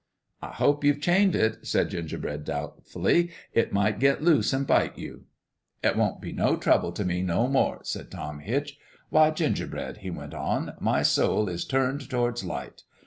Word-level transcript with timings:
"I 0.41 0.47
hope 0.47 0.83
you've 0.83 0.99
chained 0.99 1.35
it," 1.35 1.67
said 1.67 1.91
Gingerbread, 1.91 2.43
doubtfully;" 2.43 3.29
it 3.53 3.71
might 3.71 3.99
get 3.99 4.23
loose 4.23 4.51
an' 4.51 4.63
bite 4.63 4.97
you."" 4.97 5.25
It 5.83 5.95
won't 5.95 6.19
be 6.19 6.31
no 6.33 6.57
trouble 6.57 6.91
t' 6.91 7.03
me 7.03 7.21
no 7.21 7.47
more," 7.47 7.81
said 7.83 8.09
Tom 8.09 8.39
Hitch. 8.39 8.79
"Why, 9.09 9.29
Gingerbread," 9.29 9.97
he 9.97 10.09
went 10.09 10.33
on," 10.33 10.73
my 10.89 11.03
soul 11.03 11.47
is 11.47 11.65
turned 11.65 12.09
towards 12.09 12.43
Light. 12.43 12.81